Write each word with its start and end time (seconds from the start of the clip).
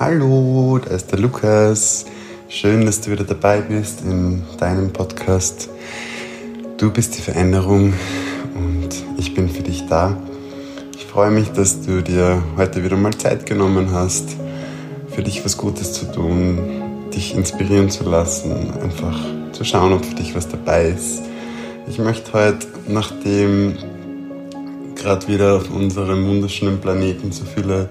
Hallo, 0.00 0.78
da 0.78 0.94
ist 0.94 1.10
der 1.10 1.18
Lukas. 1.18 2.06
Schön, 2.48 2.86
dass 2.86 3.00
du 3.00 3.10
wieder 3.10 3.24
dabei 3.24 3.60
bist 3.62 4.02
in 4.02 4.44
deinem 4.60 4.92
Podcast. 4.92 5.68
Du 6.76 6.92
bist 6.92 7.18
die 7.18 7.20
Veränderung 7.20 7.92
und 8.54 8.90
ich 9.16 9.34
bin 9.34 9.48
für 9.48 9.64
dich 9.64 9.86
da. 9.88 10.16
Ich 10.94 11.04
freue 11.06 11.32
mich, 11.32 11.48
dass 11.48 11.80
du 11.84 12.00
dir 12.00 12.40
heute 12.56 12.84
wieder 12.84 12.96
mal 12.96 13.12
Zeit 13.12 13.44
genommen 13.44 13.90
hast, 13.90 14.36
für 15.10 15.24
dich 15.24 15.44
was 15.44 15.56
Gutes 15.56 15.94
zu 15.94 16.04
tun, 16.12 17.10
dich 17.12 17.34
inspirieren 17.34 17.90
zu 17.90 18.08
lassen, 18.08 18.52
einfach 18.80 19.18
zu 19.50 19.64
schauen, 19.64 19.92
ob 19.92 20.04
für 20.04 20.14
dich 20.14 20.32
was 20.36 20.46
dabei 20.46 20.90
ist. 20.90 21.22
Ich 21.88 21.98
möchte 21.98 22.34
heute, 22.34 22.68
nachdem 22.86 23.76
gerade 24.94 25.26
wieder 25.26 25.56
auf 25.56 25.68
unserem 25.72 26.24
wunderschönen 26.28 26.80
Planeten 26.80 27.32
so 27.32 27.42
viele 27.44 27.88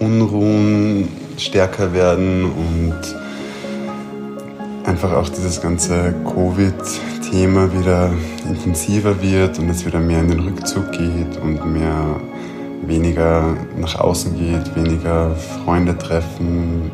Unruhen 0.00 1.25
stärker 1.36 1.92
werden 1.92 2.44
und 2.44 2.96
einfach 4.84 5.12
auch 5.12 5.28
dieses 5.28 5.60
ganze 5.60 6.14
Covid-Thema 6.24 7.72
wieder 7.72 8.10
intensiver 8.48 9.20
wird 9.20 9.58
und 9.58 9.68
es 9.68 9.84
wieder 9.84 9.98
mehr 9.98 10.20
in 10.20 10.28
den 10.28 10.40
Rückzug 10.40 10.92
geht 10.92 11.36
und 11.42 11.72
mehr 11.72 12.20
weniger 12.86 13.56
nach 13.76 13.98
außen 13.98 14.36
geht, 14.38 14.76
weniger 14.76 15.34
Freunde 15.64 15.96
treffen, 15.98 16.90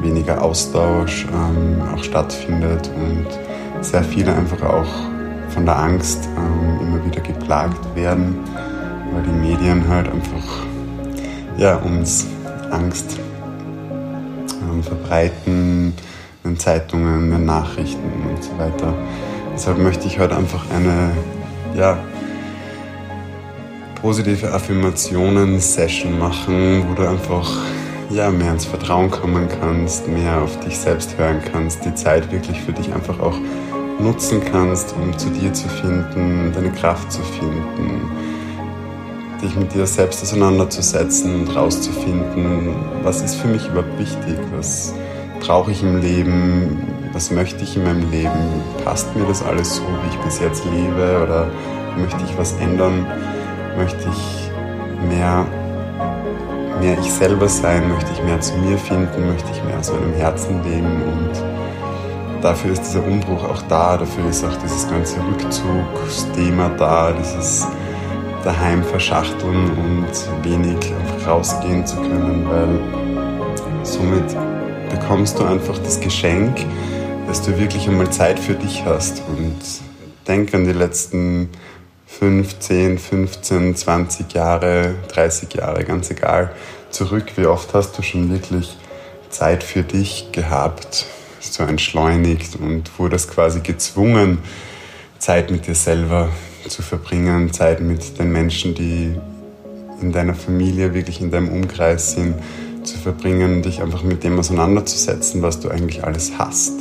weniger 0.00 0.42
Austausch 0.42 1.26
ähm, 1.32 1.80
auch 1.94 2.02
stattfindet 2.02 2.90
und 2.96 3.26
sehr 3.82 4.02
viele 4.02 4.34
einfach 4.34 4.62
auch 4.62 5.10
von 5.50 5.64
der 5.64 5.78
Angst 5.78 6.28
ähm, 6.36 6.86
immer 6.86 7.04
wieder 7.04 7.20
geplagt 7.20 7.94
werden, 7.94 8.38
weil 9.12 9.22
die 9.22 9.48
Medien 9.48 9.86
halt 9.88 10.08
einfach 10.08 10.66
ja, 11.56 11.76
uns 11.76 12.26
Angst 12.70 13.18
ähm, 14.62 14.82
verbreiten, 14.82 15.94
in 16.44 16.58
Zeitungen, 16.58 17.32
in 17.32 17.44
Nachrichten 17.44 18.10
und 18.28 18.42
so 18.42 18.50
weiter. 18.58 18.94
Deshalb 19.54 19.78
möchte 19.78 20.06
ich 20.06 20.18
heute 20.18 20.36
einfach 20.36 20.64
eine 20.70 21.10
ja, 21.76 21.98
positive 24.00 24.52
Affirmationen-Session 24.52 26.18
machen, 26.18 26.84
wo 26.88 26.94
du 26.94 27.08
einfach 27.08 27.50
ja, 28.10 28.30
mehr 28.30 28.52
ins 28.52 28.64
Vertrauen 28.64 29.10
kommen 29.10 29.48
kannst, 29.60 30.08
mehr 30.08 30.42
auf 30.42 30.58
dich 30.60 30.78
selbst 30.78 31.16
hören 31.18 31.40
kannst, 31.52 31.84
die 31.84 31.94
Zeit 31.94 32.32
wirklich 32.32 32.60
für 32.60 32.72
dich 32.72 32.92
einfach 32.92 33.20
auch 33.20 33.36
nutzen 34.00 34.40
kannst, 34.50 34.94
um 34.94 35.16
zu 35.16 35.28
dir 35.30 35.52
zu 35.52 35.68
finden, 35.68 36.52
deine 36.54 36.72
Kraft 36.72 37.12
zu 37.12 37.20
finden, 37.22 38.10
dich 39.40 39.56
mit 39.56 39.74
dir 39.74 39.86
selbst 39.86 40.22
auseinanderzusetzen 40.22 41.34
und 41.34 41.56
rauszufinden, 41.56 42.74
was 43.02 43.22
ist 43.22 43.36
für 43.36 43.48
mich 43.48 43.66
überhaupt 43.68 43.98
wichtig, 43.98 44.38
was 44.56 44.94
brauche 45.40 45.70
ich 45.70 45.82
im 45.82 46.00
Leben, 46.00 46.86
was 47.12 47.30
möchte 47.30 47.64
ich 47.64 47.76
in 47.76 47.84
meinem 47.84 48.10
Leben, 48.10 48.62
passt 48.84 49.14
mir 49.16 49.24
das 49.24 49.42
alles 49.42 49.76
so, 49.76 49.82
wie 49.82 50.14
ich 50.14 50.18
bis 50.20 50.40
jetzt 50.40 50.64
lebe 50.64 51.22
oder 51.22 51.48
möchte 51.98 52.22
ich 52.24 52.36
was 52.38 52.52
ändern, 52.54 53.06
möchte 53.76 54.08
ich 54.08 54.50
mehr, 55.08 55.46
mehr 56.80 56.98
ich 56.98 57.12
selber 57.12 57.48
sein, 57.48 57.88
möchte 57.90 58.12
ich 58.12 58.22
mehr 58.22 58.40
zu 58.40 58.54
mir 58.58 58.78
finden, 58.78 59.28
möchte 59.28 59.50
ich 59.52 59.64
mehr 59.64 59.78
aus 59.78 59.92
meinem 59.92 60.14
Herzen 60.14 60.62
leben 60.62 61.02
und 61.02 62.42
dafür 62.42 62.72
ist 62.72 62.82
dieser 62.82 63.04
Umbruch 63.04 63.44
auch 63.44 63.62
da, 63.68 63.96
dafür 63.96 64.28
ist 64.28 64.44
auch 64.44 64.56
dieses 64.62 64.88
ganze 64.88 65.16
Rückzugsthema 65.26 66.70
da, 66.78 67.12
dieses 67.12 67.66
daheim 68.44 68.82
verschachteln 68.84 69.70
und 69.70 70.44
wenig 70.44 70.92
rausgehen 71.26 71.86
zu 71.86 71.96
können, 71.96 72.46
weil 72.48 73.84
somit 73.84 74.24
bekommst 74.90 75.38
du 75.38 75.44
einfach 75.44 75.78
das 75.78 76.00
Geschenk, 76.00 76.64
dass 77.26 77.42
du 77.42 77.58
wirklich 77.58 77.88
einmal 77.88 78.10
Zeit 78.10 78.38
für 78.38 78.54
dich 78.54 78.84
hast 78.84 79.22
und 79.28 79.56
denk 80.26 80.54
an 80.54 80.64
die 80.64 80.72
letzten 80.72 81.50
15, 82.06 82.98
15, 82.98 83.76
20 83.76 84.32
Jahre, 84.32 84.94
30 85.08 85.54
Jahre, 85.54 85.84
ganz 85.84 86.10
egal, 86.10 86.52
zurück. 86.90 87.32
Wie 87.36 87.46
oft 87.46 87.72
hast 87.72 87.96
du 87.96 88.02
schon 88.02 88.32
wirklich 88.32 88.76
Zeit 89.28 89.62
für 89.62 89.82
dich 89.82 90.32
gehabt, 90.32 91.06
so 91.40 91.62
entschleunigt 91.62 92.56
und 92.56 92.98
wurdest 92.98 93.30
quasi 93.30 93.60
gezwungen, 93.60 94.38
Zeit 95.18 95.50
mit 95.50 95.66
dir 95.66 95.74
selber 95.74 96.30
zu 96.68 96.82
verbringen, 96.82 97.52
Zeit 97.52 97.80
mit 97.80 98.18
den 98.18 98.32
Menschen, 98.32 98.74
die 98.74 99.14
in 100.00 100.12
deiner 100.12 100.34
Familie, 100.34 100.94
wirklich 100.94 101.20
in 101.20 101.30
deinem 101.30 101.48
Umkreis 101.48 102.12
sind, 102.12 102.34
zu 102.82 102.98
verbringen, 102.98 103.62
dich 103.62 103.82
einfach 103.82 104.02
mit 104.02 104.24
dem 104.24 104.38
auseinanderzusetzen, 104.38 105.42
was 105.42 105.60
du 105.60 105.68
eigentlich 105.68 106.04
alles 106.04 106.32
hast 106.38 106.72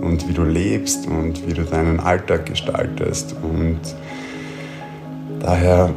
und 0.00 0.28
wie 0.28 0.32
du 0.32 0.44
lebst 0.44 1.06
und 1.06 1.46
wie 1.46 1.54
du 1.54 1.62
deinen 1.64 2.00
Alltag 2.00 2.46
gestaltest. 2.46 3.34
Und 3.42 3.80
daher 5.40 5.90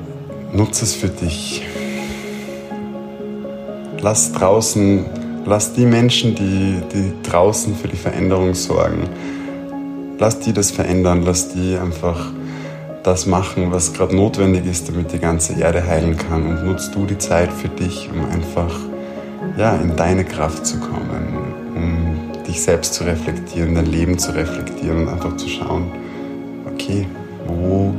nutze 0.54 0.86
es 0.86 0.96
für 0.96 1.10
dich. 1.10 1.64
Lass 4.00 4.32
draußen, 4.32 5.06
lass 5.46 5.74
die 5.74 5.86
Menschen, 5.86 6.36
die, 6.36 6.82
die 6.94 7.14
draußen 7.30 7.76
für 7.76 7.88
die 7.88 7.98
Veränderung 7.98 8.56
sorgen, 8.56 9.08
lass 10.18 10.40
die 10.40 10.54
das 10.54 10.72
verändern, 10.72 11.22
lass 11.24 11.54
die 11.54 11.78
einfach 11.78 12.32
das 13.04 13.26
machen, 13.26 13.72
was 13.72 13.94
gerade 13.94 14.16
notwendig 14.16 14.66
ist, 14.66 14.88
damit 14.90 15.12
die 15.12 15.20
ganze 15.20 15.60
Erde 15.60 15.86
heilen 15.86 16.18
kann. 16.18 16.46
Und 16.48 16.66
nutzt 16.66 16.94
du 16.96 17.06
die 17.06 17.18
Zeit 17.18 17.52
für 17.52 17.70
dich, 17.70 18.10
um 18.12 18.24
einfach 18.30 18.74
ja, 19.58 19.76
in 19.76 19.96
deine 19.96 20.24
Kraft 20.24 20.66
zu 20.66 20.80
kommen, 20.80 21.54
um 21.76 22.44
dich 22.48 22.62
selbst 22.62 22.94
zu 22.94 23.04
reflektieren, 23.04 23.76
dein 23.76 23.88
Leben 23.88 24.18
zu 24.18 24.34
reflektieren 24.36 25.04
und 25.04 25.10
einfach 25.10 25.36
zu 25.38 25.48
schauen, 25.48 25.92
okay, 26.72 27.08
wo 27.48 27.94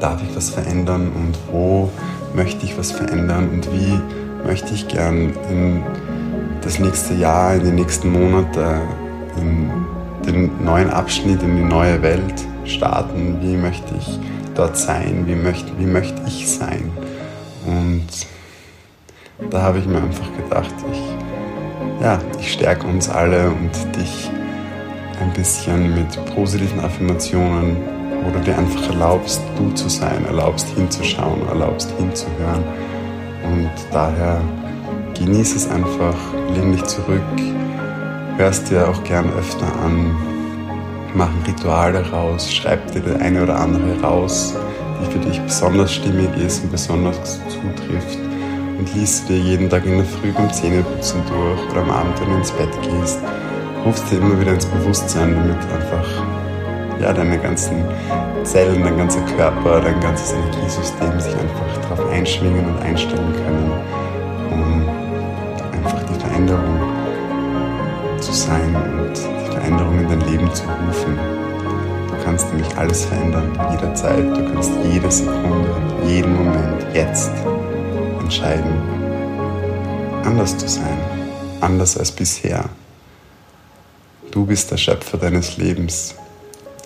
darf 0.00 0.22
ich 0.22 0.36
was 0.36 0.50
verändern 0.50 1.10
und 1.14 1.38
wo 1.50 1.90
möchte 2.34 2.66
ich 2.66 2.76
was 2.76 2.92
verändern 2.92 3.48
und 3.50 3.72
wie 3.72 3.98
möchte 4.46 4.74
ich 4.74 4.86
gern 4.88 5.32
in 5.50 5.82
das 6.60 6.78
nächste 6.78 7.14
Jahr, 7.14 7.54
in 7.54 7.64
die 7.64 7.70
nächsten 7.70 8.12
Monate, 8.12 8.80
in 9.38 9.70
den 10.26 10.64
neuen 10.64 10.90
Abschnitt, 10.90 11.42
in 11.42 11.56
die 11.56 11.64
neue 11.64 12.02
Welt 12.02 12.44
starten, 12.68 13.38
wie 13.40 13.56
möchte 13.56 13.94
ich 13.98 14.18
dort 14.54 14.76
sein, 14.76 15.24
wie 15.26 15.34
möchte, 15.34 15.70
wie 15.78 15.86
möchte 15.86 16.20
ich 16.26 16.48
sein. 16.48 16.90
Und 17.66 18.06
da 19.50 19.62
habe 19.62 19.78
ich 19.78 19.86
mir 19.86 19.98
einfach 19.98 20.28
gedacht, 20.36 20.74
ich, 20.92 22.02
ja, 22.02 22.18
ich 22.40 22.52
stärke 22.52 22.86
uns 22.86 23.08
alle 23.08 23.50
und 23.50 23.96
dich 23.96 24.30
ein 25.20 25.32
bisschen 25.32 25.94
mit 25.94 26.34
positiven 26.34 26.80
Affirmationen, 26.80 27.76
wo 28.22 28.30
du 28.30 28.40
dir 28.40 28.56
einfach 28.58 28.88
erlaubst, 28.88 29.40
du 29.56 29.70
zu 29.72 29.88
sein, 29.88 30.24
erlaubst 30.26 30.68
hinzuschauen, 30.70 31.46
erlaubst 31.48 31.90
hinzuhören. 31.98 32.64
Und 33.44 33.70
daher 33.92 34.40
genieße 35.18 35.56
es 35.56 35.70
einfach, 35.70 36.16
lehn 36.54 36.72
dich 36.72 36.84
zurück, 36.84 37.22
hörst 38.36 38.70
dir 38.70 38.88
auch 38.88 39.02
gern 39.04 39.30
öfter 39.38 39.66
an, 39.84 40.14
machen 41.14 41.42
Rituale 41.46 42.10
raus, 42.10 42.52
schreib 42.52 42.90
dir 42.92 43.00
der 43.00 43.20
eine 43.20 43.42
oder 43.42 43.58
andere 43.58 44.00
raus, 44.02 44.54
die 45.00 45.12
für 45.12 45.18
dich 45.18 45.40
besonders 45.40 45.94
stimmig 45.94 46.28
ist 46.44 46.64
und 46.64 46.72
besonders 46.72 47.40
zutrifft 47.48 48.18
und 48.78 48.94
liest 48.94 49.28
dir 49.28 49.38
jeden 49.38 49.68
Tag 49.70 49.86
in 49.86 49.96
der 49.98 50.06
Früh 50.06 50.32
beim 50.32 50.52
Zähneputzen 50.52 51.20
durch 51.28 51.70
oder 51.70 51.82
am 51.82 51.90
Abend, 51.90 52.20
wenn 52.20 52.30
du 52.30 52.36
ins 52.36 52.50
Bett 52.52 52.70
gehst. 52.82 53.18
Rufst 53.84 54.10
dir 54.10 54.18
immer 54.18 54.38
wieder 54.40 54.52
ins 54.52 54.66
Bewusstsein, 54.66 55.34
damit 55.34 55.56
einfach 55.56 56.08
ja, 57.00 57.12
deine 57.12 57.38
ganzen 57.38 57.84
Zellen, 58.42 58.82
dein 58.82 58.96
ganzer 58.96 59.20
Körper, 59.36 59.80
dein 59.80 60.00
ganzes 60.00 60.32
Energiesystem 60.32 61.20
sich 61.20 61.34
einfach 61.34 61.82
darauf 61.82 62.10
einschwingen 62.10 62.64
und 62.66 62.82
einstellen 62.82 63.32
können, 63.32 63.72
um 64.50 64.88
einfach 65.72 66.02
die 66.04 66.20
Veränderung 66.20 66.80
zu 68.20 68.32
sein 68.32 68.74
und 68.74 69.45
Veränderung 69.56 69.98
in 70.00 70.08
dein 70.08 70.20
Leben 70.30 70.54
zu 70.54 70.64
rufen. 70.64 71.18
Du 72.08 72.24
kannst 72.24 72.46
nämlich 72.52 72.76
alles 72.76 73.06
verändern, 73.06 73.58
jederzeit. 73.72 74.36
Du 74.36 74.52
kannst 74.52 74.70
jede 74.84 75.10
Sekunde, 75.10 75.74
jeden 76.06 76.36
Moment, 76.36 76.86
jetzt 76.92 77.30
entscheiden, 78.20 78.82
anders 80.24 80.58
zu 80.58 80.68
sein, 80.68 80.98
anders 81.62 81.96
als 81.96 82.12
bisher. 82.12 82.66
Du 84.30 84.44
bist 84.44 84.70
der 84.70 84.76
Schöpfer 84.76 85.16
deines 85.16 85.56
Lebens 85.56 86.14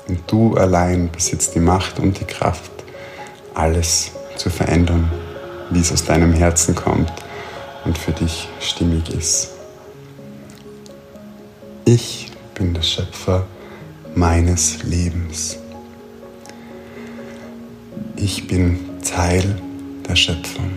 und 0.07 0.21
du 0.29 0.55
allein 0.55 1.11
besitzt 1.11 1.57
die 1.57 1.61
Macht 1.61 1.99
und 1.99 2.21
die 2.21 2.25
Kraft, 2.25 2.71
alles 3.53 4.13
zu 4.37 4.49
verändern, 4.49 5.11
wie 5.71 5.81
es 5.81 5.91
aus 5.91 6.05
deinem 6.05 6.33
Herzen 6.33 6.77
kommt 6.77 7.13
und 7.85 7.99
für 7.99 8.13
dich 8.13 8.49
stimmig 8.61 9.13
ist. 9.13 9.51
Ich 11.85 12.30
bin 12.61 12.75
der 12.75 12.83
Schöpfer 12.83 13.47
meines 14.15 14.83
Lebens. 14.83 15.59
Ich 18.17 18.47
bin 18.47 18.79
Teil 19.03 19.57
der 20.07 20.15
Schöpfung. 20.15 20.71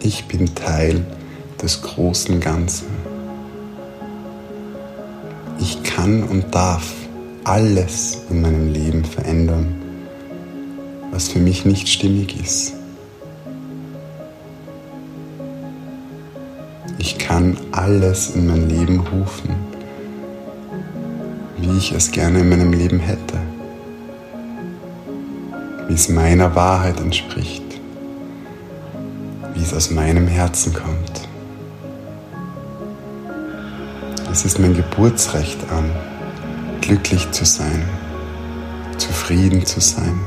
Ich 0.00 0.26
bin 0.26 0.54
Teil 0.54 1.04
des 1.60 1.82
großen 1.82 2.38
Ganzen. 2.38 2.86
Ich 5.58 5.82
kann 5.82 6.22
und 6.22 6.54
darf 6.54 6.92
alles 7.42 8.22
in 8.30 8.40
meinem 8.40 8.72
Leben 8.72 9.04
verändern, 9.04 9.74
was 11.10 11.26
für 11.26 11.40
mich 11.40 11.64
nicht 11.64 11.88
stimmig 11.88 12.40
ist. 12.40 12.83
Ich 17.06 17.18
kann 17.18 17.58
alles 17.70 18.30
in 18.30 18.46
mein 18.46 18.66
Leben 18.70 19.00
rufen, 19.00 19.54
wie 21.58 21.76
ich 21.76 21.92
es 21.92 22.10
gerne 22.10 22.38
in 22.38 22.48
meinem 22.48 22.72
Leben 22.72 22.98
hätte, 22.98 23.38
wie 25.86 25.92
es 25.92 26.08
meiner 26.08 26.54
Wahrheit 26.54 26.98
entspricht, 27.00 27.62
wie 29.52 29.62
es 29.62 29.74
aus 29.74 29.90
meinem 29.90 30.26
Herzen 30.26 30.72
kommt. 30.72 31.28
Es 34.32 34.46
ist 34.46 34.58
mein 34.58 34.72
Geburtsrecht 34.74 35.58
an, 35.70 35.90
glücklich 36.80 37.30
zu 37.32 37.44
sein, 37.44 37.84
zufrieden 38.96 39.66
zu 39.66 39.78
sein, 39.78 40.18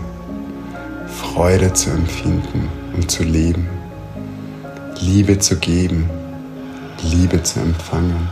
Freude 1.07 1.74
zu 1.74 1.89
empfinden 1.89 2.69
und 2.95 3.09
zu 3.09 3.24
leben, 3.24 3.68
Liebe 5.01 5.39
zu 5.39 5.56
geben, 5.57 6.07
Liebe 7.01 7.41
zu 7.44 7.59
empfangen 7.59 8.29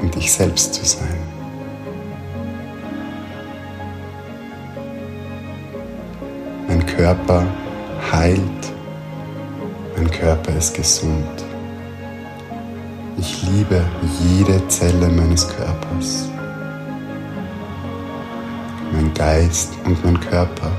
und 0.00 0.16
ich 0.16 0.32
selbst 0.32 0.74
zu 0.74 0.84
sein. 0.84 1.18
Mein 6.68 6.84
Körper 6.86 7.44
heilt, 8.12 8.72
mein 9.96 10.10
Körper 10.10 10.54
ist 10.56 10.74
gesund. 10.74 11.44
Ich 13.16 13.42
liebe 13.42 13.84
jede 14.22 14.66
Zelle 14.68 15.08
meines 15.08 15.48
Körpers. 15.48 16.28
Mein 18.92 19.12
Geist 19.14 19.72
und 19.84 20.02
mein 20.04 20.20
Körper 20.20 20.70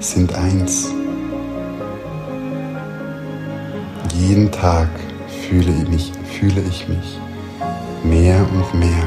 sind 0.00 0.34
eins. 0.34 0.88
Jeden 4.16 4.48
Tag 4.52 4.88
fühle 5.26 5.72
ich 5.72 5.88
mich, 5.88 6.12
fühle 6.38 6.60
ich 6.60 6.86
mich 6.88 7.18
mehr 8.04 8.46
und 8.52 8.78
mehr 8.78 9.06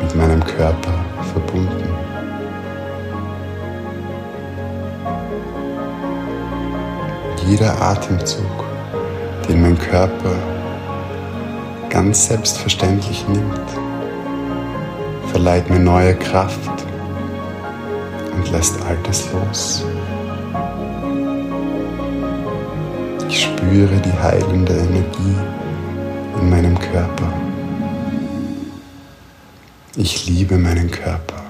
mit 0.00 0.16
meinem 0.16 0.42
Körper 0.42 1.04
verbunden. 1.32 1.84
Jeder 7.46 7.78
Atemzug, 7.82 8.64
den 9.48 9.60
mein 9.60 9.78
Körper 9.78 10.34
ganz 11.90 12.26
selbstverständlich 12.26 13.28
nimmt, 13.28 13.68
verleiht 15.30 15.68
mir 15.68 15.78
neue 15.78 16.14
Kraft 16.14 16.86
und 18.34 18.50
lässt 18.50 18.80
Altes 18.82 19.28
los. 19.32 19.84
Spüre 23.74 23.96
die 23.96 24.12
heilende 24.12 24.72
Energie 24.72 25.34
in 26.40 26.48
meinem 26.48 26.78
Körper. 26.78 27.32
Ich 29.96 30.28
liebe 30.28 30.56
meinen 30.56 30.88
Körper. 30.88 31.42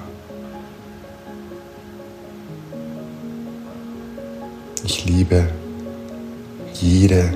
Ich 4.84 5.04
liebe 5.04 5.46
jede 6.72 7.30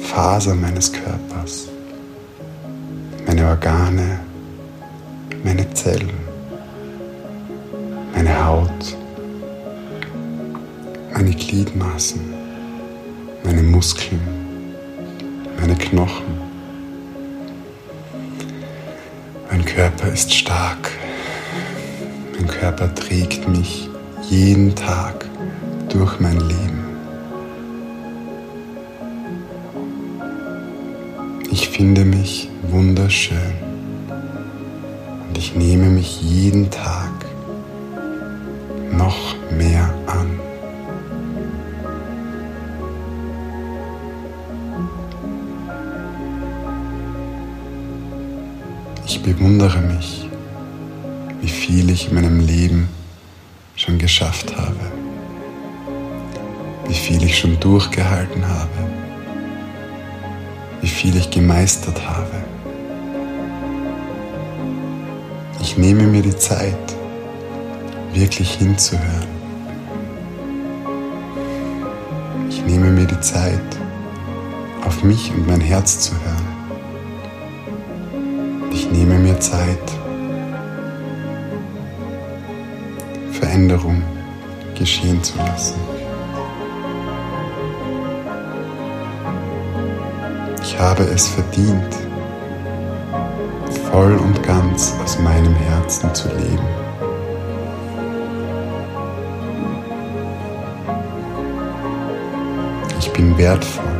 Faser 0.00 0.56
meines 0.56 0.92
Körpers, 0.92 1.68
meine 3.24 3.46
Organe, 3.46 4.18
meine 5.44 5.72
Zellen, 5.74 6.10
meine 8.16 8.44
Haut, 8.44 8.96
meine 11.14 11.30
Gliedmaßen, 11.30 12.37
Muskeln, 13.78 14.20
meine 15.60 15.76
Knochen. 15.76 16.26
Mein 19.48 19.64
Körper 19.64 20.08
ist 20.08 20.34
stark. 20.34 20.90
Mein 22.34 22.48
Körper 22.48 22.92
trägt 22.92 23.46
mich 23.48 23.88
jeden 24.28 24.74
Tag 24.74 25.26
durch 25.90 26.18
mein 26.18 26.40
Leben. 26.40 26.82
Ich 31.52 31.68
finde 31.68 32.04
mich 32.04 32.48
wunderschön 32.62 33.54
und 35.28 35.38
ich 35.38 35.54
nehme 35.54 35.88
mich 35.88 36.20
jeden 36.20 36.68
Tag 36.72 37.12
noch 38.90 39.37
bewundere 49.34 49.80
mich, 49.82 50.26
wie 51.42 51.48
viel 51.48 51.90
ich 51.90 52.08
in 52.08 52.14
meinem 52.14 52.40
Leben 52.40 52.88
schon 53.76 53.98
geschafft 53.98 54.56
habe, 54.56 54.80
wie 56.86 56.94
viel 56.94 57.22
ich 57.22 57.38
schon 57.38 57.60
durchgehalten 57.60 58.48
habe, 58.48 58.78
wie 60.80 60.88
viel 60.88 61.14
ich 61.14 61.30
gemeistert 61.30 62.00
habe. 62.08 62.42
Ich 65.60 65.76
nehme 65.76 66.04
mir 66.04 66.22
die 66.22 66.36
Zeit, 66.36 66.86
wirklich 68.14 68.52
hinzuhören. 68.52 69.28
Ich 72.48 72.64
nehme 72.64 72.90
mir 72.90 73.06
die 73.06 73.20
Zeit, 73.20 73.60
auf 74.86 75.04
mich 75.04 75.30
und 75.34 75.46
mein 75.46 75.60
Herz 75.60 76.00
zu 76.00 76.12
hören. 76.14 76.47
Ich 78.90 78.96
nehme 78.96 79.18
mir 79.18 79.38
Zeit, 79.38 79.78
Veränderung 83.32 84.02
geschehen 84.74 85.22
zu 85.22 85.36
lassen. 85.36 85.78
Ich 90.62 90.78
habe 90.78 91.02
es 91.02 91.28
verdient, 91.28 91.96
voll 93.90 94.16
und 94.16 94.42
ganz 94.42 94.94
aus 95.04 95.18
meinem 95.18 95.54
Herzen 95.54 96.14
zu 96.14 96.28
leben. 96.28 96.66
Ich 102.98 103.12
bin 103.12 103.36
wertvoll. 103.36 103.97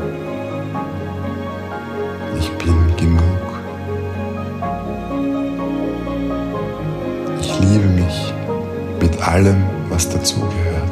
Allem, 9.28 9.62
was 9.90 10.08
dazugehört. 10.08 10.90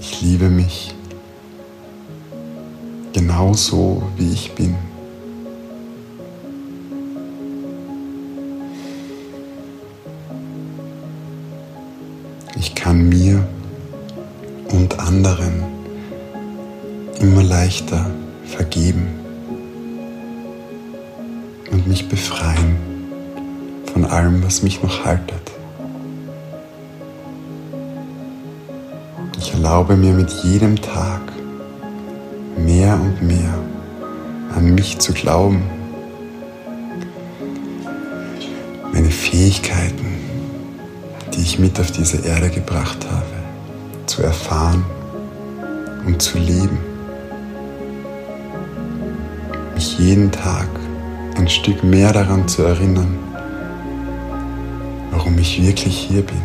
Ich 0.00 0.20
liebe 0.20 0.48
mich 0.48 0.94
genauso, 3.12 4.02
wie 4.16 4.32
ich 4.32 4.52
bin. 4.54 4.89
Allem, 24.10 24.42
was 24.44 24.62
mich 24.62 24.82
noch 24.82 25.04
haltet. 25.04 25.52
Ich 29.38 29.52
erlaube 29.52 29.96
mir 29.96 30.12
mit 30.12 30.30
jedem 30.44 30.80
Tag 30.80 31.20
mehr 32.56 32.94
und 32.94 33.22
mehr 33.22 33.54
an 34.54 34.74
mich 34.74 34.98
zu 34.98 35.12
glauben, 35.12 35.62
meine 38.92 39.10
Fähigkeiten, 39.10 40.18
die 41.32 41.40
ich 41.40 41.58
mit 41.58 41.78
auf 41.78 41.90
diese 41.90 42.18
Erde 42.18 42.50
gebracht 42.50 43.06
habe, 43.10 44.06
zu 44.06 44.22
erfahren 44.22 44.84
und 46.06 46.20
zu 46.20 46.38
leben. 46.38 46.78
Mich 49.74 49.98
jeden 49.98 50.30
Tag 50.30 50.68
ein 51.36 51.48
Stück 51.48 51.82
mehr 51.84 52.12
daran 52.12 52.48
zu 52.48 52.62
erinnern, 52.62 53.29
warum 55.20 55.36
ich 55.36 55.62
wirklich 55.62 55.98
hier 55.98 56.22
bin. 56.22 56.42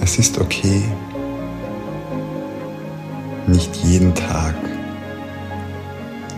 Es 0.00 0.18
ist 0.18 0.36
okay, 0.40 0.82
nicht 3.46 3.76
jeden 3.84 4.12
Tag 4.16 4.56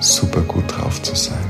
super 0.01 0.43
gut 0.43 0.65
drauf 0.69 1.01
zu 1.01 1.17
sein. 1.17 1.49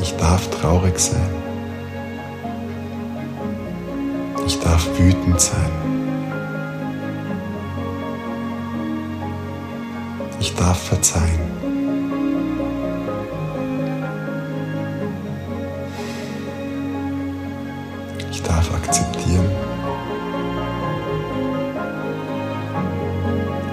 Ich 0.00 0.16
darf 0.16 0.48
traurig 0.58 0.98
sein. 0.98 1.30
Ich 4.46 4.58
darf 4.58 4.88
wütend 4.98 5.38
sein. 5.38 6.03
Ich 10.44 10.54
darf 10.56 10.78
verzeihen. 10.78 11.40
Ich 18.30 18.42
darf 18.42 18.74
akzeptieren. 18.74 19.48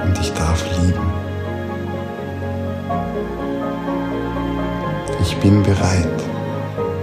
Und 0.05 0.17
ich 0.17 0.31
darf 0.31 0.63
lieben. 0.77 1.11
Ich 5.19 5.35
bin 5.39 5.61
bereit, 5.63 6.23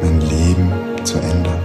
mein 0.01 0.19
Leben 0.23 0.73
zu 1.05 1.19
ändern. 1.19 1.61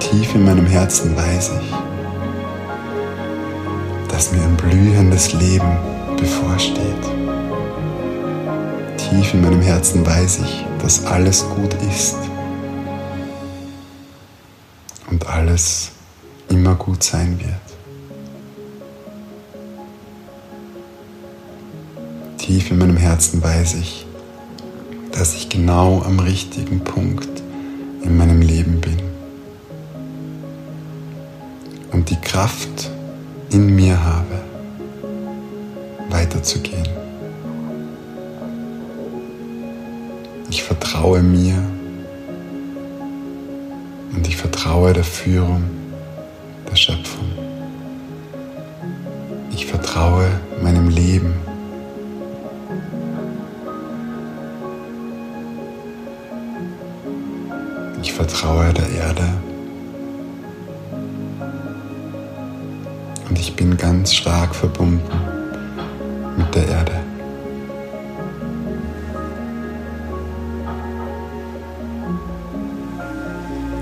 Tief 0.00 0.34
in 0.34 0.46
meinem 0.46 0.66
Herzen 0.66 1.14
weiß 1.14 1.50
ich, 1.60 1.91
dass 4.22 4.30
mir 4.30 4.44
ein 4.44 4.56
blühendes 4.56 5.32
Leben 5.32 5.76
bevorsteht. 6.16 7.02
Tief 8.96 9.34
in 9.34 9.42
meinem 9.42 9.60
Herzen 9.60 10.06
weiß 10.06 10.42
ich, 10.44 10.64
dass 10.80 11.04
alles 11.06 11.44
gut 11.56 11.74
ist 11.90 12.14
und 15.10 15.26
alles 15.26 15.90
immer 16.48 16.76
gut 16.76 17.02
sein 17.02 17.36
wird. 17.40 17.56
Tief 22.38 22.70
in 22.70 22.78
meinem 22.78 22.98
Herzen 22.98 23.42
weiß 23.42 23.74
ich, 23.74 24.06
dass 25.10 25.34
ich 25.34 25.48
genau 25.48 26.00
am 26.02 26.20
richtigen 26.20 26.84
Punkt 26.84 27.42
in 28.04 28.16
meinem 28.16 28.40
Leben 28.40 28.80
bin 28.80 29.02
und 31.90 32.08
die 32.08 32.20
Kraft 32.20 32.91
in 33.52 33.74
mir 33.74 34.02
habe, 34.02 34.40
weiterzugehen. 36.08 36.88
Ich 40.48 40.62
vertraue 40.62 41.22
mir 41.22 41.56
und 44.14 44.26
ich 44.26 44.36
vertraue 44.38 44.94
der 44.94 45.04
Führung 45.04 45.64
der 46.70 46.76
Schöpfung. 46.76 47.26
Ich 49.50 49.66
vertraue 49.66 50.28
meinem 50.62 50.88
Leben. 50.88 51.34
Ich 58.00 58.12
vertraue 58.14 58.72
der 58.72 58.88
Erde. 58.88 59.51
Und 63.32 63.38
ich 63.38 63.56
bin 63.56 63.78
ganz 63.78 64.12
stark 64.12 64.54
verbunden 64.54 65.00
mit 66.36 66.54
der 66.54 66.68
Erde. 66.68 66.92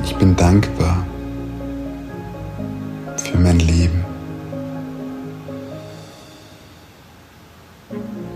Ich 0.05 0.15
bin 0.15 0.37
dankbar 0.37 1.05
für 3.17 3.39
mein 3.39 3.59
Leben. 3.59 4.05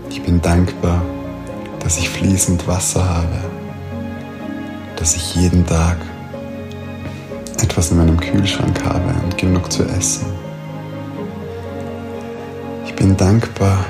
Ich 0.09 0.21
bin 0.21 0.41
dankbar, 0.41 1.01
dass 1.79 1.97
ich 1.97 2.09
fließend 2.09 2.67
Wasser 2.67 3.07
habe, 3.07 3.39
dass 4.97 5.15
ich 5.15 5.33
jeden 5.37 5.65
Tag 5.65 5.95
etwas 7.63 7.91
in 7.91 7.99
meinem 7.99 8.19
Kühlschrank 8.19 8.83
habe 8.83 9.13
und 9.23 9.37
genug 9.37 9.71
zu 9.71 9.83
essen. 9.83 10.44
Ich 12.95 13.01
bin 13.01 13.17
dankbar, 13.17 13.85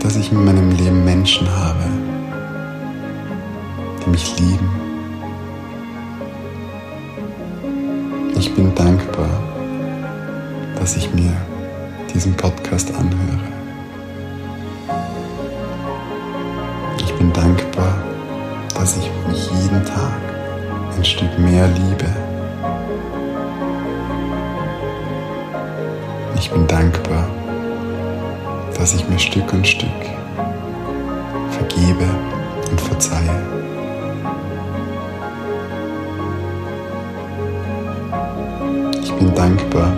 dass 0.00 0.16
ich 0.16 0.30
in 0.30 0.44
meinem 0.44 0.70
Leben 0.72 1.02
Menschen 1.02 1.48
habe, 1.50 1.84
die 4.04 4.10
mich 4.10 4.38
lieben. 4.38 4.68
Ich 8.36 8.54
bin 8.54 8.74
dankbar, 8.74 9.30
dass 10.78 10.94
ich 10.98 11.10
mir 11.14 11.32
diesen 12.12 12.34
Podcast 12.34 12.92
anhöre. 12.94 13.48
Ich 16.98 17.14
bin 17.14 17.32
dankbar, 17.32 17.94
dass 18.74 18.98
ich 18.98 19.10
mich 19.26 19.50
jeden 19.62 19.82
Tag 19.86 20.20
ein 20.94 21.04
Stück 21.04 21.38
mehr 21.38 21.66
liebe. 21.66 22.31
Ich 26.36 26.50
bin 26.50 26.66
dankbar, 26.66 27.28
dass 28.76 28.94
ich 28.94 29.08
mir 29.08 29.18
Stück 29.18 29.52
und 29.52 29.66
Stück 29.66 29.88
vergebe 31.50 32.04
und 32.70 32.80
verzeihe. 32.80 33.42
Ich 39.02 39.12
bin 39.12 39.34
dankbar, 39.34 39.92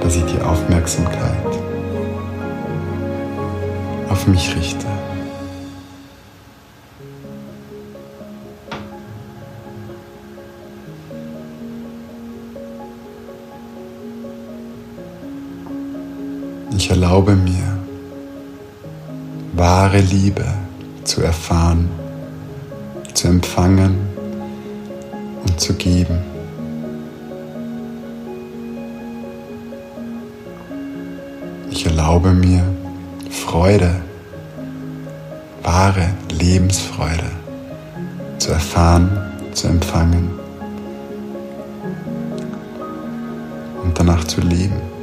dass 0.00 0.16
ich 0.16 0.24
die 0.24 0.40
Aufmerksamkeit 0.40 1.46
auf 4.08 4.26
mich 4.26 4.54
richte. 4.56 4.86
Ich 16.70 16.90
erlaube 16.90 17.34
mir, 17.34 17.78
wahre 19.54 20.00
Liebe 20.00 20.44
zu 21.04 21.22
erfahren, 21.22 21.88
zu 23.14 23.28
empfangen 23.28 23.96
und 25.42 25.60
zu 25.60 25.74
geben. 25.74 26.18
Ich 31.70 31.86
erlaube 31.86 32.32
mir 32.32 32.62
Freude, 33.30 33.96
wahre 35.62 36.10
Lebensfreude 36.30 37.30
zu 38.38 38.52
erfahren, 38.52 39.10
zu 39.52 39.68
empfangen 39.68 40.30
und 43.82 43.98
danach 43.98 44.24
zu 44.24 44.40
leben. 44.40 44.97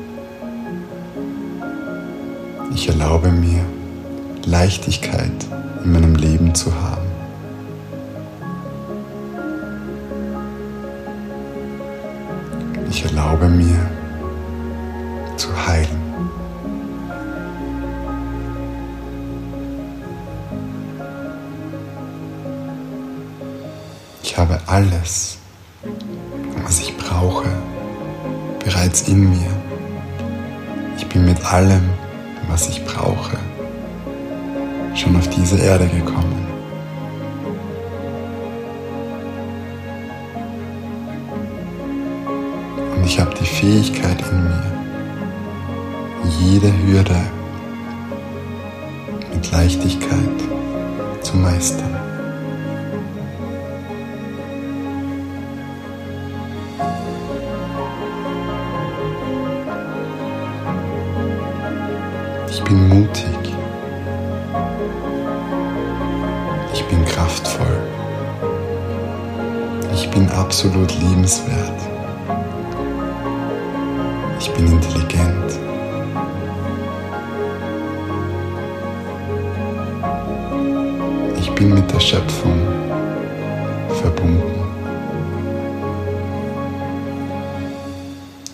Ich 2.76 2.90
erlaube 2.90 3.32
mir 3.32 3.62
Leichtigkeit 4.46 5.32
in 5.86 5.94
meinem 5.94 6.14
Leben 6.14 6.54
zu 6.54 6.76
haben. 6.76 7.08
Ich 12.90 13.06
erlaube 13.06 13.48
mir 13.48 13.80
zu 15.38 15.48
heilen. 15.66 16.02
Ich 24.22 24.38
habe 24.38 24.60
alles, 24.68 25.38
was 26.66 26.82
ich 26.82 26.96
brauche, 26.98 27.48
bereits 28.66 29.08
in 29.08 29.30
mir. 29.30 29.52
Ich 30.98 31.08
bin 31.08 31.24
mit 31.24 31.42
allem, 31.46 31.90
was 32.48 32.70
ich 32.70 32.84
brauche, 32.86 33.38
schon 34.96 35.16
auf 35.16 35.30
diese 35.30 35.58
Erde 35.60 35.88
gekommen. 35.88 36.46
Und 42.96 43.06
ich 43.06 43.20
habe 43.20 43.34
die 43.40 43.46
Fähigkeit 43.46 44.18
in 44.32 44.44
mir, 44.44 44.64
jede 46.40 46.72
Hürde 46.86 47.22
mit 49.34 49.52
Leichtigkeit 49.52 50.40
zu 51.22 51.38
meistern. 51.38 51.95
Absolut 70.66 71.00
liebenswert. 71.00 71.80
Ich 74.40 74.52
bin 74.54 74.68
intelligent. 74.68 75.60
Ich 81.40 81.52
bin 81.52 81.74
mit 81.74 81.92
der 81.94 82.00
Schöpfung 82.00 82.60
verbunden. 84.02 84.42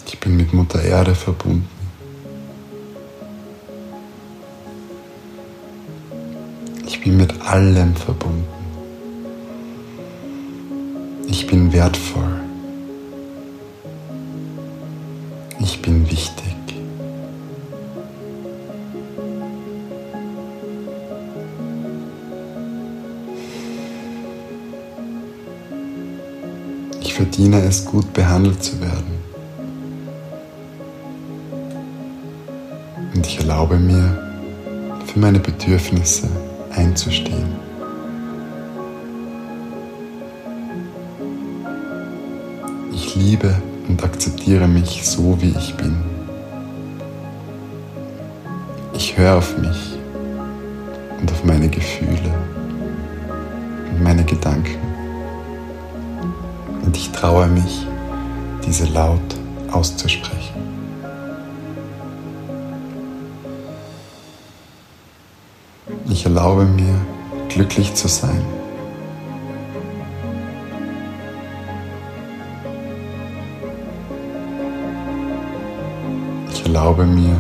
Ich 0.06 0.20
bin 0.20 0.36
mit 0.36 0.54
Mutter 0.54 0.82
Erde 0.84 1.16
verbunden. 1.16 1.68
Ich 6.86 7.02
bin 7.02 7.16
mit 7.18 7.42
allem 7.42 7.96
verbunden. 7.96 8.61
Ich 11.32 11.48
bin 11.48 11.72
wertvoll. 11.72 12.42
Ich 15.62 15.82
bin 15.82 16.12
wichtig. 16.12 16.56
Ich 27.00 27.14
verdiene 27.14 27.62
es, 27.64 27.86
gut 27.86 28.12
behandelt 28.12 28.62
zu 28.62 28.82
werden. 28.82 29.24
Und 33.16 33.26
ich 33.26 33.40
erlaube 33.40 33.80
mir, 33.80 34.18
für 35.06 35.20
meine 35.20 35.40
Bedürfnisse 35.40 36.28
einzustehen. 36.76 37.71
Liebe 43.32 43.56
und 43.88 44.04
akzeptiere 44.04 44.68
mich 44.68 45.08
so, 45.08 45.42
wie 45.42 45.56
ich 45.58 45.74
bin. 45.76 45.96
Ich 48.94 49.18
höre 49.18 49.38
auf 49.38 49.58
mich 49.58 49.98
und 51.18 51.32
auf 51.32 51.42
meine 51.46 51.70
Gefühle 51.70 52.34
und 53.90 54.04
meine 54.04 54.26
Gedanken. 54.26 54.76
Und 56.84 56.98
ich 56.98 57.10
traue 57.12 57.48
mich, 57.48 57.88
diese 58.66 58.86
laut 58.88 59.22
auszusprechen. 59.72 60.56
Ich 66.10 66.26
erlaube 66.26 66.66
mir, 66.66 66.96
glücklich 67.48 67.94
zu 67.94 68.10
sein. 68.10 68.61
Erlaube 76.74 77.06
mir, 77.06 77.36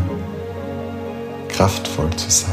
kraftvoll 1.48 2.10
zu 2.18 2.30
sein. 2.30 2.52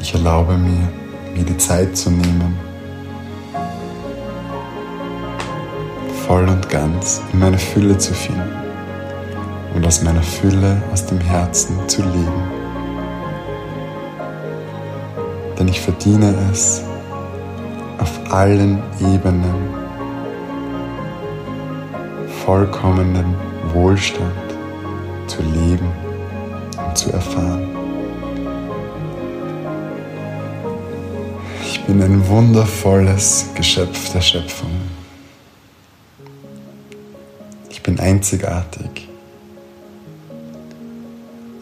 Ich 0.00 0.14
erlaube 0.14 0.56
mir, 0.56 0.88
mir 1.34 1.44
die 1.44 1.56
Zeit 1.56 1.96
zu 1.96 2.10
nehmen, 2.10 2.56
voll 6.28 6.48
und 6.48 6.68
ganz 6.68 7.20
in 7.32 7.40
meine 7.40 7.58
Fülle 7.58 7.98
zu 7.98 8.14
finden 8.14 8.52
und 9.74 9.84
aus 9.84 10.00
meiner 10.02 10.22
Fülle, 10.22 10.80
aus 10.92 11.04
dem 11.06 11.18
Herzen 11.18 11.76
zu 11.88 12.02
leben. 12.02 12.61
Denn 15.62 15.68
ich 15.68 15.80
verdiene 15.80 16.34
es 16.50 16.82
auf 17.98 18.32
allen 18.32 18.82
Ebenen 18.98 19.54
vollkommenen 22.44 23.36
Wohlstand 23.72 24.56
zu 25.28 25.40
leben 25.40 25.86
und 26.84 26.98
zu 26.98 27.12
erfahren. 27.12 27.68
Ich 31.64 31.80
bin 31.84 32.02
ein 32.02 32.26
wundervolles 32.26 33.46
Geschöpf 33.54 34.10
der 34.12 34.20
Schöpfung. 34.20 34.72
Ich 37.70 37.80
bin 37.84 38.00
einzigartig. 38.00 39.08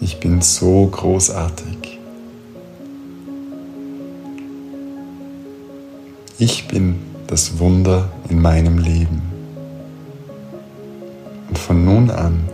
Ich 0.00 0.18
bin 0.20 0.40
so 0.40 0.86
großartig. 0.86 1.99
Ich 6.42 6.66
bin 6.68 6.98
das 7.26 7.58
Wunder 7.58 8.08
in 8.30 8.40
meinem 8.40 8.78
Leben. 8.78 9.20
Und 11.48 11.58
von 11.58 11.84
nun 11.84 12.10
an 12.10 12.48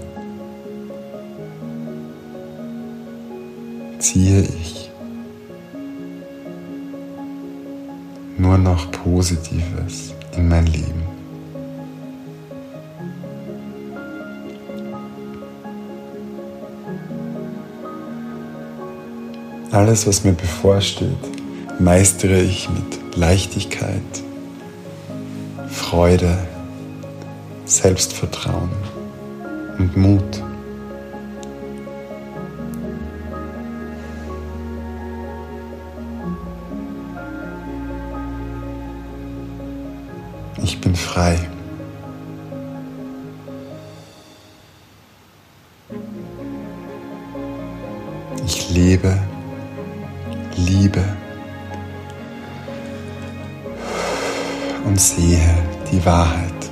ziehe 4.01 4.40
ich 4.40 4.90
nur 8.37 8.59
noch 8.59 8.90
Positives 8.90 10.12
in 10.37 10.49
mein 10.49 10.66
Leben. 10.66 11.03
Alles, 19.70 20.09
was 20.09 20.25
mir 20.25 20.33
bevorsteht, 20.33 21.46
meistere 21.79 22.41
ich 22.41 22.69
mit 22.71 23.17
Leichtigkeit, 23.17 24.03
Freude, 25.69 26.39
Selbstvertrauen 27.65 28.71
und 29.79 29.97
Mut. 29.97 30.43
Ich 40.62 40.81
bin 40.81 40.95
frei. 40.95 41.39
Und 54.97 55.01
sehe 55.03 55.39
die 55.93 56.03
Wahrheit. 56.07 56.71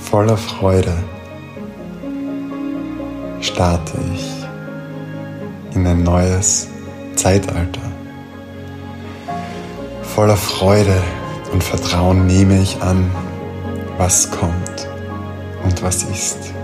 Voller 0.00 0.36
Freude 0.36 0.92
starte 3.40 3.92
ich 4.12 4.28
in 5.76 5.86
ein 5.86 6.02
neues 6.02 6.66
Zeitalter. 7.14 7.92
Voller 10.02 10.36
Freude 10.36 11.00
und 11.52 11.62
Vertrauen 11.62 12.26
nehme 12.26 12.60
ich 12.60 12.82
an, 12.82 13.08
was 13.96 14.28
kommt 14.28 14.88
und 15.62 15.80
was 15.84 16.02
ist. 16.02 16.57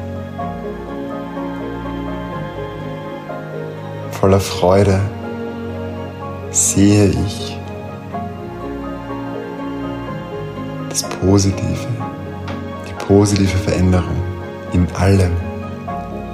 Voller 4.25 4.41
Freude 4.41 4.99
sehe 6.51 7.11
ich 7.11 7.59
das 10.89 11.07
Positive, 11.21 11.87
die 12.89 13.05
positive 13.05 13.59
Veränderung 13.59 14.17
in 14.73 14.89
allem, 14.93 15.33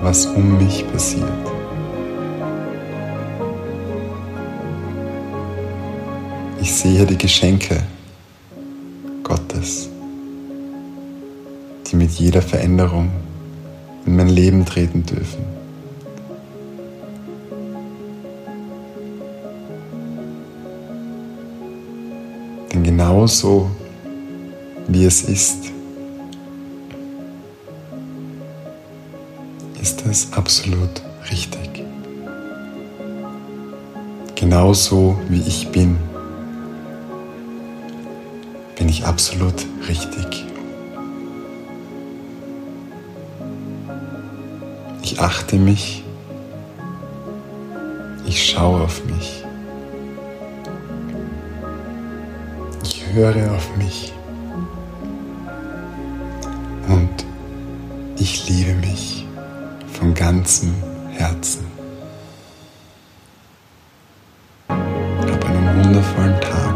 was 0.02 0.24
um 0.26 0.56
mich 0.56 0.86
passiert. 0.92 1.26
Ich 6.60 6.72
sehe 6.72 7.04
die 7.04 7.18
Geschenke 7.18 7.82
Gottes, 9.24 9.88
die 11.90 11.96
mit 11.96 12.12
jeder 12.12 12.40
Veränderung 12.40 13.10
in 14.06 14.14
mein 14.14 14.28
Leben 14.28 14.64
treten 14.64 15.04
dürfen. 15.04 15.59
Genauso 23.10 23.68
wie 24.86 25.04
es 25.04 25.22
ist, 25.22 25.72
ist 29.82 30.06
es 30.06 30.32
absolut 30.32 31.02
richtig. 31.28 31.70
genauso 34.36 35.18
wie 35.28 35.42
ich 35.42 35.70
bin, 35.70 35.98
bin 38.76 38.88
ich 38.88 39.04
absolut 39.04 39.66
richtig. 39.86 40.46
Ich 45.02 45.20
achte 45.20 45.56
mich, 45.56 46.02
ich 48.26 48.50
schaue 48.50 48.80
auf 48.82 49.04
mich, 49.04 49.44
höre 53.12 53.52
auf 53.54 53.76
mich 53.76 54.12
und 56.88 57.26
ich 58.16 58.48
liebe 58.48 58.74
mich 58.74 59.26
von 59.92 60.14
ganzem 60.14 60.74
Herzen. 61.10 61.66
Hab 64.68 65.44
einen 65.44 65.84
wundervollen 65.84 66.40
Tag, 66.40 66.74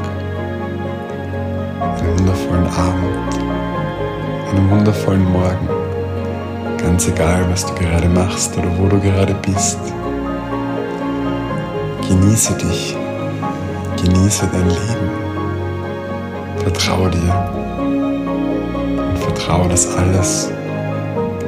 einen 1.80 2.18
wundervollen 2.18 2.66
Abend, 2.66 3.34
einen 4.50 4.70
wundervollen 4.70 5.32
Morgen. 5.32 5.68
Ganz 6.78 7.08
egal, 7.08 7.46
was 7.50 7.64
du 7.66 7.74
gerade 7.74 8.08
machst 8.08 8.56
oder 8.58 8.76
wo 8.78 8.88
du 8.88 9.00
gerade 9.00 9.34
bist. 9.46 9.78
Genieße 12.08 12.54
dich, 12.54 12.96
genieße 14.02 14.48
dein 14.52 14.68
Leben. 14.68 15.23
Vertraue 16.64 17.11
dir 17.11 17.35
und 18.96 19.18
vertraue, 19.18 19.68
dass 19.68 19.87
alles 19.96 20.48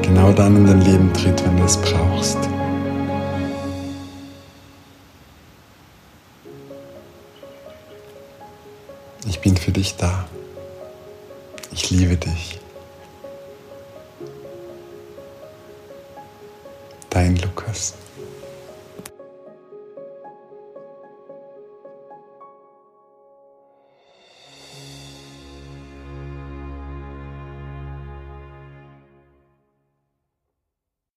genau 0.03 0.31
dann 0.31 0.57
in 0.57 0.67
dein 0.67 0.83
Leben 0.83 1.11
tritt, 1.15 1.43
wenn 1.43 1.57
du 1.57 1.65
es 1.65 1.79
brauchst. 1.79 2.37
Ich 9.27 9.41
bin 9.41 9.57
für 9.57 9.73
dich 9.73 9.97
da. 9.97 10.27
Ich 11.73 11.91
liebe 11.91 12.19
dich. 12.19 12.61
Dein 17.09 17.37
Lukas. 17.37 17.95